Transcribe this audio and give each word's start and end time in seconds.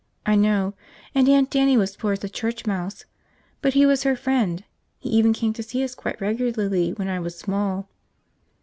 I 0.25 0.35
know. 0.35 0.73
And 1.13 1.29
Aunt 1.29 1.51
Dannie 1.51 1.77
was 1.77 1.95
poor 1.95 2.13
as 2.13 2.23
a 2.23 2.27
church 2.27 2.65
mouse. 2.65 3.05
But 3.61 3.75
he 3.75 3.85
was 3.85 4.01
her 4.01 4.15
friend. 4.15 4.63
He 4.97 5.09
even 5.11 5.31
came 5.31 5.53
to 5.53 5.61
see 5.61 5.83
us 5.83 5.93
quite 5.93 6.19
regularly 6.19 6.91
when 6.93 7.07
I 7.07 7.19
was 7.19 7.37
small." 7.37 7.87